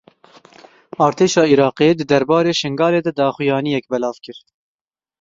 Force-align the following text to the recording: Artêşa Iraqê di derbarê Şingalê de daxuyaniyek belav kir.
Artêşa 1.05 1.43
Iraqê 1.53 1.89
di 1.97 2.05
derbarê 2.11 2.53
Şingalê 2.61 3.01
de 3.05 3.11
daxuyaniyek 3.19 3.85
belav 3.91 4.15
kir. 4.25 4.37